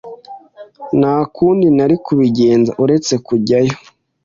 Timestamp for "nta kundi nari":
0.99-1.95